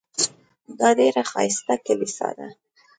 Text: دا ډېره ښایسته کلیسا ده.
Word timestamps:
دا 0.79 0.89
ډېره 0.99 1.21
ښایسته 1.31 1.73
کلیسا 1.85 2.29
ده. 2.37 2.47